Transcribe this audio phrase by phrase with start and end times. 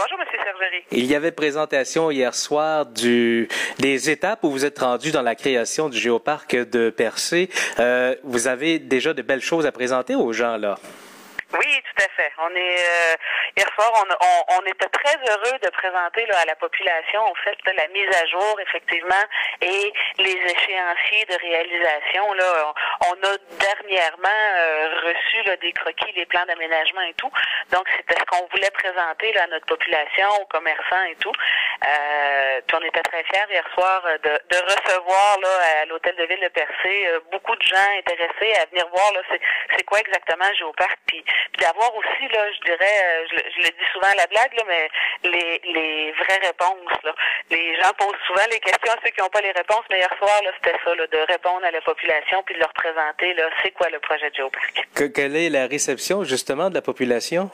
[0.00, 0.84] Bonjour, Monsieur Sergerie.
[0.92, 3.48] Il y avait présentation hier soir du,
[3.80, 7.50] des étapes où vous êtes rendu dans la création du géoparc de Percé.
[7.80, 10.78] Euh, vous avez déjà de belles choses à présenter aux gens, là.
[11.52, 12.30] Oui, tout à fait.
[12.38, 13.16] On est euh,
[13.56, 17.86] hier soir, on, on, était très heureux de présenter à la population en fait la
[17.88, 19.24] mise à jour effectivement
[19.60, 22.32] et les échéanciers de réalisation.
[22.32, 22.72] Là,
[23.10, 27.30] on, a dernièrement euh, reçu là, des croquis, les plans d'aménagement et tout.
[27.70, 31.32] Donc c'était ce qu'on voulait présenter à notre population, aux commerçants et tout.
[31.86, 35.38] Euh, puis on était très fiers hier soir de, de recevoir
[35.82, 39.12] à l'hôtel de ville de Percé euh, beaucoup de gens intéressés à venir voir
[39.76, 43.88] c'est quoi exactement Géoparc puis puis d'avoir aussi, là, je dirais, euh, je, le dis
[43.92, 44.88] souvent à la blague, là, mais
[45.24, 46.98] les, les vraies réponses.
[47.04, 47.14] Là.
[47.50, 50.14] Les gens posent souvent les questions à ceux qui n'ont pas les réponses, mais hier
[50.18, 53.88] soir, c'était ça, là, de répondre à la population puis de leur présenter c'est quoi
[53.90, 54.88] le projet de Géoparc.
[54.94, 57.50] Que, quelle est la réception, justement, de la population?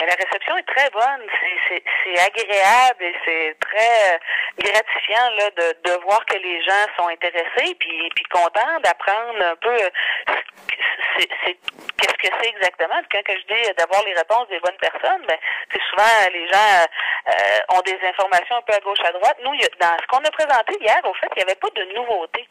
[0.00, 1.26] La réception est très bonne.
[1.68, 4.18] C'est agréable et c'est très euh,
[4.58, 9.74] gratifiant là, de, de voir que les gens sont intéressés puis, contents d'apprendre un peu
[9.74, 9.90] euh,
[11.18, 13.00] qu'est-ce que c'est exactement.
[13.10, 15.38] Quand que je dis d'avoir les réponses des bonnes personnes, ben,
[15.72, 16.86] c'est souvent les gens
[17.28, 19.38] euh, ont des informations un peu à gauche à droite.
[19.44, 22.46] Nous, dans ce qu'on a présenté hier, au fait, il n'y avait pas de nouveauté.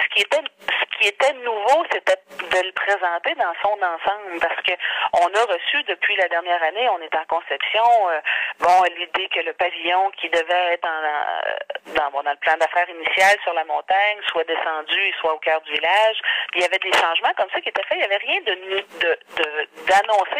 [0.00, 4.60] Ce qui était ce qui était nouveau, c'était de le présenter dans son ensemble, parce
[4.62, 4.72] que
[5.14, 8.20] on a reçu depuis la dernière année, on est en conception, euh,
[8.60, 13.52] bon, l'idée que le pavillon qui devait être dans, dans, le plan d'affaires initial sur
[13.54, 16.16] la montagne soit descendu et soit au cœur du village.
[16.54, 17.98] Il y avait des changements comme ça qui étaient faits.
[17.98, 18.52] Il n'y avait rien de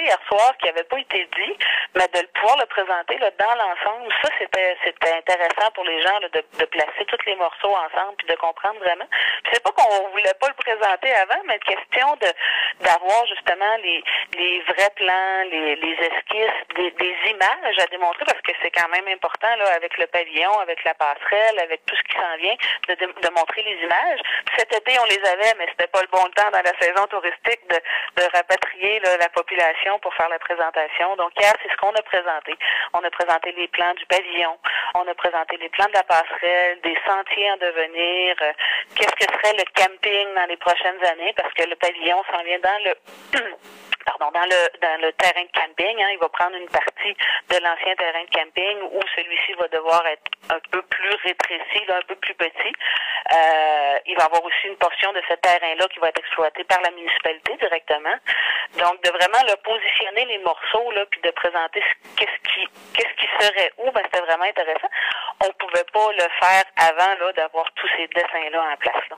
[0.03, 1.57] hier soir qui n'avait pas été dit,
[1.95, 6.65] mais de pouvoir le présenter là, dans l'ensemble, ça c'était intéressant pour les gens de,
[6.67, 9.05] placer tous les morceaux ensemble puis de comprendre vraiment.
[9.53, 12.17] C'est pas qu'on voulait pas le présenter avant, mais question
[12.81, 16.42] d'avoir justement les vrais plans, les esquisses,
[16.77, 20.83] des, images à démontrer parce que c'est quand même important là avec le pavillon, avec
[20.85, 22.57] la passerelle, avec tout ce qui s'en vient,
[22.89, 24.21] de, montrer les images.
[24.57, 27.63] Cet été on les avait, mais c'était pas le bon temps dans la saison touristique
[27.69, 27.79] de,
[28.33, 31.17] rapatrier la population pour faire la présentation.
[31.17, 32.57] Donc hier c'est ce qu'on a présenté.
[32.95, 34.59] On a présenté les plans du pavillon,
[34.95, 38.53] on a présenté les plans de la passerelle, des sentiers en devenir, euh,
[38.97, 42.59] qu'est-ce que serait le camping dans les prochaines années parce que le pavillon s'en vient
[42.61, 42.95] dans le
[44.05, 46.03] pardon, dans le dans le terrain de camping.
[46.03, 47.15] Hein, il va prendre une partie
[47.51, 51.99] de l'ancien terrain de camping où celui-ci va devoir être un peu plus rétréci, là,
[51.99, 52.73] un peu plus petit.
[53.33, 56.81] Euh, il va avoir aussi une portion de ce terrain-là qui va être exploité par
[56.83, 58.17] la municipalité directement.
[58.79, 61.83] Donc, de vraiment le positionner les morceaux, là, puis de présenter
[62.17, 64.89] qu'est-ce qui qu'est-ce qui serait où, ben, c'était vraiment intéressant.
[65.45, 69.05] On pouvait pas le faire avant là d'avoir tous ces dessins-là en place.
[69.11, 69.17] Là.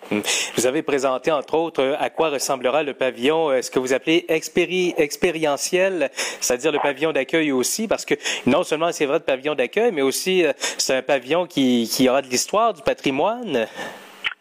[0.56, 4.26] Vous avez présenté, entre autres, à quoi ressemblera le pavillon, ce que vous appelez
[4.74, 8.14] expéri expérientiel, c'est-à-dire le pavillon d'accueil aussi, parce que
[8.46, 10.44] non seulement c'est de pavillon d'accueil, mais aussi
[10.78, 13.66] c'est un pavillon qui, qui aura de l'histoire, du patrimoine.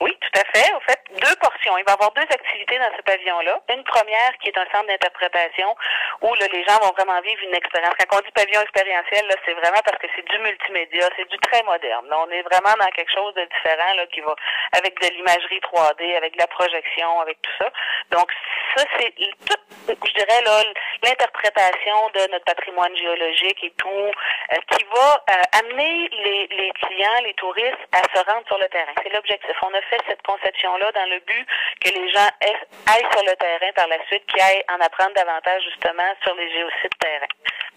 [0.02, 0.74] Oui, tout à fait.
[0.74, 1.63] En fait, deux portions.
[1.66, 3.62] Il va y avoir deux activités dans ce pavillon-là.
[3.70, 5.76] Une première qui est un centre d'interprétation
[6.22, 7.94] où là, les gens vont vraiment vivre une expérience.
[7.98, 11.38] Quand on dit pavillon expérientiel, là, c'est vraiment parce que c'est du multimédia, c'est du
[11.40, 12.08] très moderne.
[12.12, 14.36] On est vraiment dans quelque chose de différent là, qui va
[14.74, 17.72] avec de l'imagerie 3D, avec de la projection, avec tout ça.
[18.12, 18.32] Donc
[18.76, 19.14] ça, c'est
[19.48, 20.64] tout, je dirais là,
[21.04, 27.22] l'interprétation de notre patrimoine géologique et tout, euh, qui va euh, amener les, les clients,
[27.24, 28.94] les touristes à se rendre sur le terrain.
[29.04, 29.56] C'est l'objectif.
[29.62, 31.48] On a fait cette conception-là dans le but
[31.82, 35.64] que les gens aillent sur le terrain par la suite, qui aillent en apprendre davantage
[35.64, 37.28] justement sur les géosites terrain.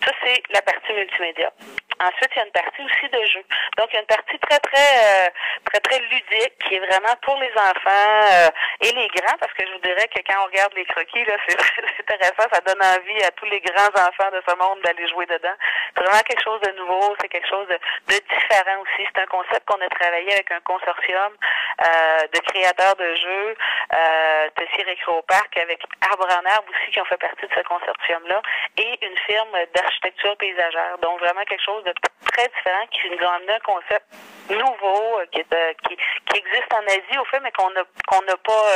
[0.04, 1.50] Ça, c'est la partie multimédia.
[1.98, 3.42] Ensuite, il y a une partie aussi de jeu.
[3.78, 5.28] Donc, il y a une partie très, très, euh,
[5.64, 8.48] très, très ludique qui est vraiment pour les enfants euh,
[8.82, 11.36] et les grands, parce que je vous dirais que quand on regarde les croquis, là,
[11.48, 15.24] c'est intéressant, ça donne envie à tous les grands enfants de ce monde d'aller jouer
[15.24, 15.56] dedans.
[15.96, 17.78] C'est vraiment quelque chose de nouveau, c'est quelque chose de,
[18.08, 19.08] différent aussi.
[19.14, 21.32] C'est un concept qu'on a travaillé avec un consortium
[21.80, 23.56] de créateurs de jeux,
[23.92, 25.24] euh, Tessier Récro
[25.56, 28.40] avec Arbre en Arbre aussi qui ont fait partie de ce consortium-là,
[28.78, 30.98] et une firme d'architecture paysagère.
[31.02, 31.92] Donc, vraiment quelque chose de
[32.32, 34.04] très différent qui nous amené un concept
[34.50, 38.36] nouveau qui, est, qui, qui, existe en Asie au fait, mais qu'on n'a qu'on n'a
[38.36, 38.66] pas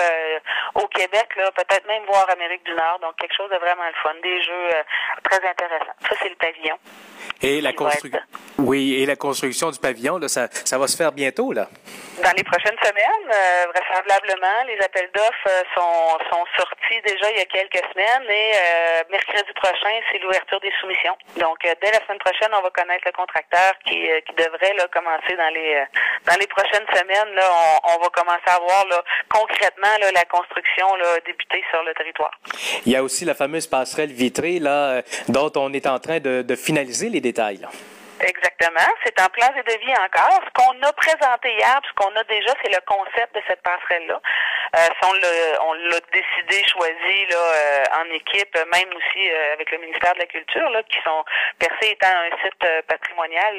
[0.74, 2.98] au Québec, là, peut-être même voir Amérique du Nord.
[3.00, 4.68] Donc quelque chose de vraiment le fun, des jeux
[5.22, 5.94] très intéressants.
[6.00, 6.78] Ça, c'est le pavillon.
[7.42, 8.20] Et la construction.
[8.58, 11.68] Oui, et la construction du pavillon, là, ça, ça va se faire bientôt, là.
[12.22, 17.38] Dans les prochaines semaines, euh, vraisemblablement, les appels d'offres euh, sont, sont sortis déjà il
[17.38, 21.16] y a quelques semaines et euh, mercredi prochain, c'est l'ouverture des soumissions.
[21.38, 23.96] Donc, dès la semaine prochaine, on va connaître le contracteur qui,
[24.26, 25.82] qui devrait là, commencer dans les
[26.26, 27.34] dans les prochaines semaines.
[27.34, 29.02] Là, on, on va commencer à voir là,
[29.32, 32.32] concrètement là, la construction là, débuter sur le territoire.
[32.84, 36.42] Il y a aussi la fameuse passerelle vitrée là, dont on est en train de,
[36.42, 37.66] de finaliser les détails.
[38.20, 38.88] Exactement.
[39.04, 40.40] C'est en plan de vie encore.
[40.44, 44.20] Ce qu'on a présenté hier, ce qu'on a déjà, c'est le concept de cette passerelle-là.
[44.76, 50.14] Euh, on l'a décidé, choisi là, euh, en équipe, même aussi euh, avec le ministère
[50.14, 51.24] de la Culture, là, qui sont
[51.58, 53.56] percés étant un site patrimonial.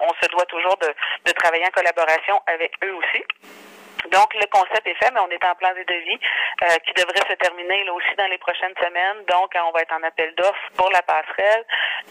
[0.00, 3.24] On, se doit toujours de travailler en collaboration avec eux aussi.
[4.08, 6.18] Donc, le concept est fait, mais on est en plan de devis
[6.62, 9.24] euh, qui devrait se terminer là aussi dans les prochaines semaines.
[9.28, 11.64] Donc, on va être en appel d'offres pour la passerelle,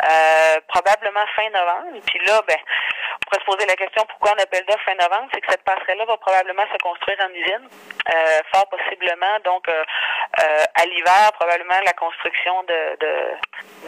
[0.04, 2.00] euh, probablement fin novembre.
[2.06, 5.30] Puis là, ben, on pourrait se poser la question pourquoi on appelle d'offres fin novembre,
[5.34, 7.68] c'est que cette passerelle-là va probablement se construire en usine,
[8.14, 9.40] euh, fort possiblement.
[9.44, 9.84] Donc, euh,
[10.40, 13.14] euh, à l'hiver, probablement la construction de, de,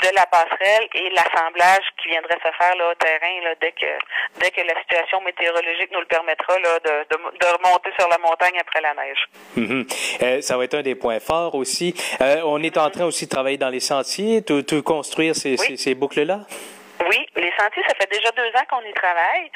[0.09, 3.91] de la passerelle et l'assemblage qui viendrait se faire là, au terrain là, dès que
[4.39, 8.17] dès que la situation météorologique nous le permettra là, de, de, de remonter sur la
[8.17, 9.23] montagne après la neige.
[9.55, 9.83] Mm -hmm.
[10.23, 11.93] euh, ça va être un des points forts aussi.
[12.21, 15.51] Euh, on est en train aussi de travailler dans les sentiers, de, de construire ces,
[15.59, 15.65] oui.
[15.67, 16.39] ces, ces boucles-là?
[17.09, 19.47] Oui, les sentiers, ça fait déjà deux ans qu'on y travaille.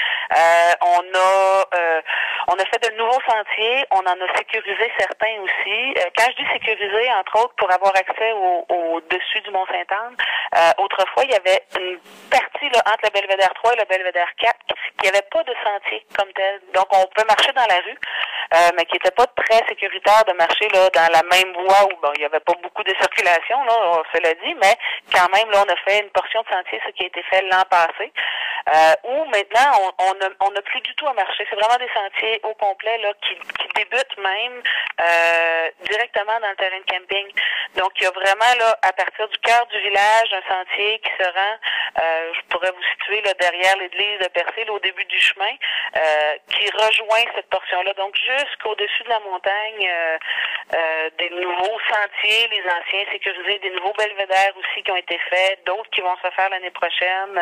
[0.41, 2.01] Euh, on a euh,
[2.47, 5.93] on a fait de nouveaux sentiers, on en a sécurisé certains aussi.
[5.97, 9.65] Euh, quand je dis sécurisé, entre autres, pour avoir accès au, au dessus du Mont
[9.65, 10.15] Saint-Anne,
[10.55, 11.99] euh, autrefois, il y avait une
[12.29, 14.55] partie là, entre le Belvédère 3 et le Belvédère 4
[15.01, 16.61] qui n'avait pas de sentier comme tel.
[16.73, 17.99] Donc, on peut marcher dans la rue,
[18.53, 21.97] euh, mais qui n'était pas très sécuritaire de marcher là dans la même voie où
[22.15, 24.75] il n'y avait pas beaucoup de circulation, là, cela dit, mais
[25.11, 27.41] quand même, là, on a fait une portion de sentier, ce qui a été fait
[27.41, 28.11] l'an passé,
[28.73, 31.45] euh, où maintenant, on n'a on a plus du tout à marcher.
[31.49, 33.35] C'est vraiment des sentiers au complet là, qui,
[33.75, 34.61] débutent même
[35.01, 37.27] euh, directement dans le terrain de camping.
[37.75, 41.11] Donc, il y a vraiment là, à partir du cœur du village, un sentier qui
[41.19, 41.55] se rend,
[42.01, 45.51] euh, je pourrais vous situer là, derrière l'église de Percé, là, au début du chemin,
[45.97, 47.93] euh, qui rejoint cette portion-là.
[47.97, 50.17] Donc, jusqu'au-dessus de la montagne, euh,
[50.73, 55.65] euh, des nouveaux sentiers, les anciens sécurisés, des nouveaux belvédères aussi qui ont été faits,
[55.65, 57.39] d'autres qui vont se faire l'année prochaine.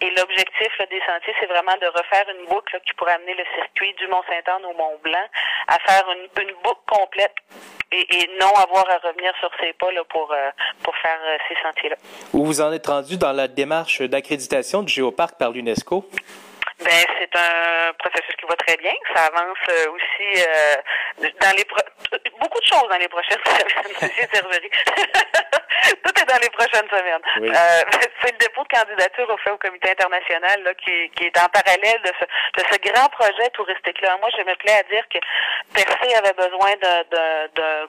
[0.00, 3.44] Et l'objectif des sentiers, c'est vraiment de refaire une boucle là, qui pourrait amener le
[3.54, 5.26] circuit du Mont-Saint-Anne au Mont-Blanc
[5.68, 7.34] à faire une, une boucle complète
[7.90, 10.50] et, et, non avoir à revenir sur ses pas là, pour, euh,
[10.82, 11.96] pour faire euh, ces sentiers-là.
[12.34, 16.04] Où vous en êtes rendu dans la démarche d'accréditation du géoparc par l'UNESCO?
[16.84, 18.92] Ben, c'est un processus qui va très bien.
[19.14, 21.80] Ça avance euh, aussi euh, dans les pro
[22.40, 24.70] beaucoup de choses dans les prochaines semaines.
[26.04, 27.22] Tout est dans les prochaines semaines.
[27.40, 27.50] Oui.
[27.50, 27.82] Euh,
[28.22, 31.48] c'est le dépôt de candidature au fait au comité international là, qui, qui est en
[31.48, 34.16] parallèle de ce, de ce grand projet touristique-là.
[34.20, 35.18] Moi, je me plais à dire que
[35.74, 37.88] Percé avait besoin de, de, de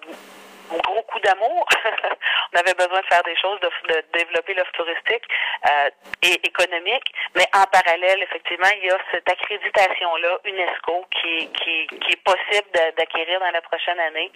[0.78, 1.68] gros coup d'amour.
[2.54, 5.24] on avait besoin de faire des choses, de, de développer l'offre touristique
[5.70, 5.90] euh,
[6.22, 12.14] et économique, mais en parallèle, effectivement, il y a cette accréditation-là, UNESCO, qui, qui, qui
[12.14, 14.32] est possible d'acquérir dans la prochaine année.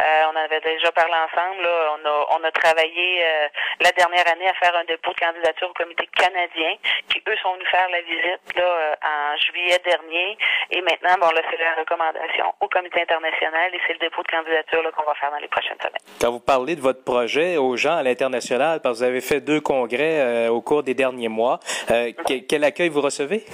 [0.00, 3.48] Euh, on avait déjà parlé ensemble, là, on, a, on a travaillé euh,
[3.80, 6.76] la dernière année à faire un dépôt de candidature au comité canadien,
[7.08, 10.38] qui eux sont venus faire la visite là, euh, en juillet dernier,
[10.70, 14.28] et maintenant, bon là, c'est la recommandation au comité international et c'est le dépôt de
[14.28, 15.75] candidature qu'on va faire dans les prochaines
[16.20, 19.40] Quand vous parlez de votre projet aux gens à l'international, parce que vous avez fait
[19.40, 21.60] deux congrès euh, au cours des derniers mois,
[21.90, 23.44] euh, que, quel accueil vous recevez?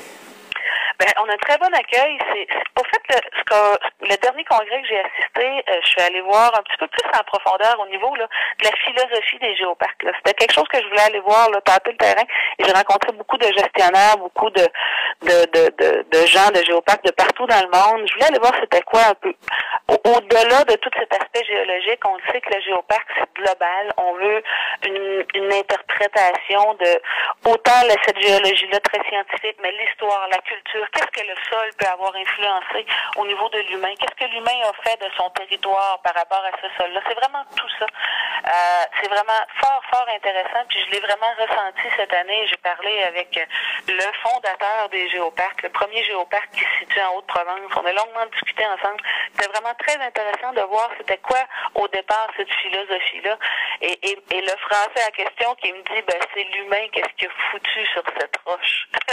[1.02, 2.16] Ben, on a un très bon accueil.
[2.32, 2.46] C'est,
[2.78, 6.20] au fait, le, ce que, le dernier congrès que j'ai assisté, euh, je suis allée
[6.20, 8.28] voir un petit peu plus en profondeur au niveau là,
[8.60, 9.98] de la philosophie des géoparcs.
[9.98, 12.22] C'était quelque chose que je voulais aller voir, là, tâter le terrain.
[12.58, 14.62] Et j'ai rencontré beaucoup de gestionnaires, beaucoup de,
[15.22, 18.06] de, de, de, gens de géoparcs de partout dans le monde.
[18.06, 19.34] Je voulais aller voir c'était quoi un peu.
[19.88, 23.92] Au-delà de tout cet aspect géologique, on sait que le géoparc, c'est global.
[23.96, 24.42] On veut
[24.86, 31.26] une, une interprétation de autant cette géologie-là très scientifique, mais l'histoire, la culture, qu'est-ce que
[31.26, 35.10] le sol peut avoir influencé au niveau de l'humain, qu'est-ce que l'humain a fait de
[35.16, 37.00] son territoire par rapport à ce sol-là?
[37.08, 37.86] C'est vraiment tout ça.
[37.86, 40.64] Euh, c'est vraiment fort, fort intéressant.
[40.68, 42.46] Puis je l'ai vraiment ressenti cette année.
[42.48, 43.38] J'ai parlé avec
[43.88, 47.72] le fondateur des géoparcs, le premier géoparc qui se situe en Haute-Provence.
[47.76, 49.00] On a longuement discuté ensemble.
[49.34, 51.40] C'était vraiment très intéressant de voir c'était quoi
[51.74, 53.38] au départ cette philosophie-là.
[53.80, 57.28] Et, et, et, le français à question qui me dit, ben, c'est l'humain, qu'est-ce qu'il
[57.28, 58.88] a foutu sur cette roche?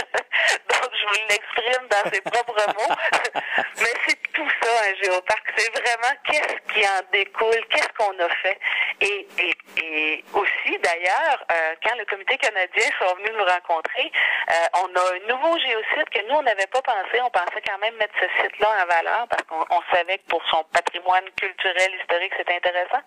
[0.68, 2.94] Donc, je vous l'exprime dans ses propres mots.
[3.78, 5.44] Mais tout ça, un géoparc.
[5.56, 8.58] C'est vraiment qu'est-ce qui en découle, qu'est-ce qu'on a fait.
[9.02, 14.10] Et, et, aussi, d'ailleurs, euh, quand le comité canadien sont venus nous rencontrer,
[14.50, 17.20] euh, on a un nouveau géosite que nous, on n'avait pas pensé.
[17.22, 20.64] On pensait quand même mettre ce site-là en valeur parce qu'on savait que pour son
[20.72, 23.02] patrimoine culturel, historique, c'était intéressant.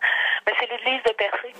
[0.46, 1.54] Mais c'est l'église de Percé.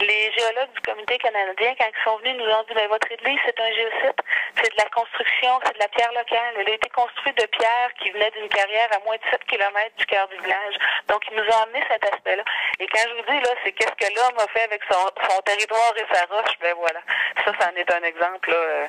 [0.00, 3.38] Les géologues du comité canadien, quand ils sont venus, nous ont dit, mais votre église,
[3.46, 4.18] c'est un géosite.
[4.56, 6.54] C'est de la construction, c'est de la pierre locale.
[6.58, 9.96] Elle a été construite de pierres qui venaient d'une carrière à moins de 7 km
[9.96, 10.74] du cœur du village.
[11.08, 12.44] Donc, ils nous ont amené cet aspect-là.
[12.80, 15.40] Et quand je vous dis, là, c'est qu'est-ce que l'homme a fait avec son, son
[15.42, 17.00] territoire et sa roche, ben voilà.
[17.44, 18.86] Ça, ça en est un exemple là, euh,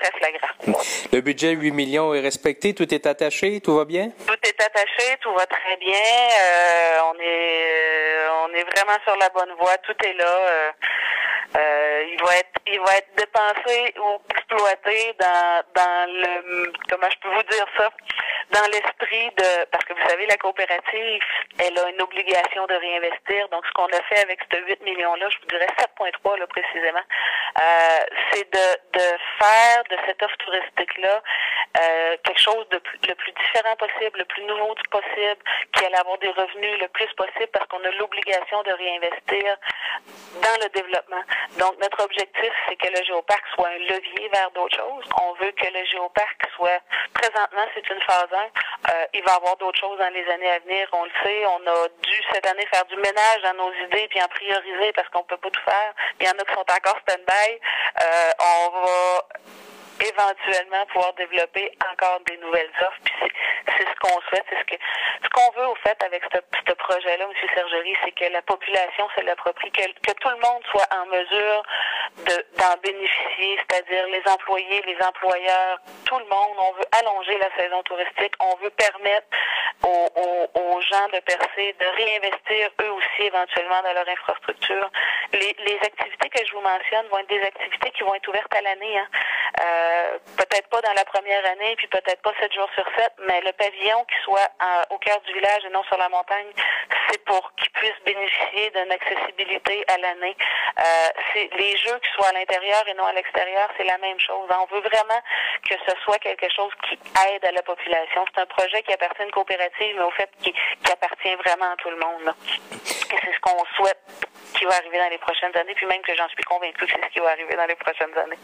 [0.00, 0.78] très flagrant.
[1.12, 4.10] Le budget 8 millions est respecté, tout est attaché, tout va bien?
[4.26, 5.94] Tout est attaché, tout va très bien.
[5.94, 7.96] Euh, on est
[8.26, 10.24] euh, on est vraiment sur la bonne voie, tout est là.
[10.24, 10.70] Euh,
[11.56, 17.18] euh, il va être il va être dépensé ou exploité dans dans le comment je
[17.20, 17.90] peux vous dire ça?
[18.50, 21.22] Dans l'esprit de parce que vous savez la coopérative
[21.58, 23.48] elle a une obligation de réinvestir.
[23.50, 26.46] Donc ce qu'on a fait avec ces 8 millions là je vous dirais 7.3 là
[26.46, 27.06] précisément
[27.60, 27.98] euh,
[28.30, 29.06] c'est de de
[29.38, 31.22] faire de cette offre touristique là
[31.78, 35.40] euh, quelque chose de plus, le plus différent possible le plus nouveau possible
[35.74, 39.56] qui allait avoir des revenus le plus possible parce qu'on a l'obligation de réinvestir
[40.42, 41.22] dans le développement
[41.58, 45.04] donc, notre objectif, c'est que le géoparc soit un levier vers d'autres choses.
[45.22, 46.80] On veut que le géoparc soit,
[47.14, 48.36] présentement, c'est une phase 1.
[48.36, 50.88] Euh, il va y avoir d'autres choses dans les années à venir.
[50.92, 51.46] On le sait.
[51.46, 55.08] On a dû, cette année, faire du ménage dans nos idées puis en prioriser parce
[55.08, 55.92] qu'on peut pas tout faire.
[56.20, 57.60] Il y en a qui sont encore stand-by.
[58.02, 59.24] Euh, on va
[60.00, 63.00] éventuellement pouvoir développer encore des nouvelles offres.
[63.04, 63.14] Puis
[63.66, 64.82] c'est ce qu'on souhaite, c'est ce que
[65.22, 67.48] ce qu'on veut au fait avec ce, ce projet-là, M.
[67.54, 71.62] Sergerie, c'est que la population se l'approprie, que, que tout le monde soit en mesure
[72.58, 76.56] d'en bénéficier, c'est-à-dire les employés, les employeurs, tout le monde.
[76.58, 79.26] On veut allonger la saison touristique, on veut permettre
[79.84, 84.90] aux, gens de percer, de réinvestir eux aussi éventuellement dans leur infrastructure.
[85.32, 88.62] Les, activités que je vous mentionne vont être des activités qui vont être ouvertes à
[88.62, 88.98] l'année.
[88.98, 89.08] Hein.
[89.60, 93.40] Euh, peut-être pas dans la première année, puis peut-être pas sept jours sur sept, mais
[93.40, 96.52] le pavillon qui soit en, au cœur du village et non sur la montagne,
[97.10, 100.36] c'est pour qu'ils puissent bénéficier d'une accessibilité à l'année.
[100.78, 100.82] Euh,
[101.32, 104.48] c'est les jeux qui soient à l'intérieur et non à l'extérieur, c'est la même chose.
[104.50, 105.20] On veut vraiment
[105.68, 106.98] que ce soit quelque chose qui
[107.28, 108.24] aide à la population.
[108.34, 111.72] C'est un projet qui appartient à une coopérative, mais au fait qui, qui appartient vraiment
[111.72, 112.34] à tout le monde.
[113.12, 114.26] Et c'est ce qu'on souhaite
[114.66, 117.00] qui va arriver dans les prochaines années, puis même que j'en suis convaincue que c'est
[117.02, 118.38] ce qui va arriver dans les prochaines années.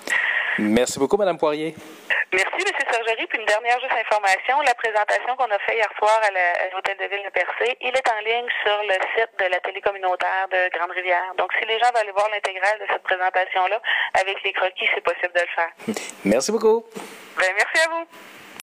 [0.58, 1.74] Merci beaucoup, Mme Poirier.
[2.32, 2.72] Merci, M.
[2.90, 3.26] Sergerie.
[3.26, 7.04] Puis une dernière juste information, la présentation qu'on a fait hier soir à l'hôtel de
[7.04, 10.70] ville de Percé, il est en ligne sur le site de la télé communautaire de
[10.76, 11.34] Grande-Rivière.
[11.36, 13.80] Donc, si les gens veulent aller voir l'intégrale de cette présentation-là,
[14.20, 15.72] avec les croquis, c'est possible de le faire.
[16.24, 16.84] Merci beaucoup.
[17.38, 18.06] Ben, merci à vous.